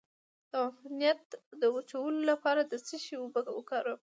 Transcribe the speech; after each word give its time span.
د 0.51 0.53
عفونت 0.67 1.25
د 1.61 1.63
وچولو 1.75 2.21
لپاره 2.31 2.61
د 2.65 2.73
څه 2.87 2.95
شي 3.03 3.15
اوبه 3.21 3.41
وکاروم؟ 3.57 4.01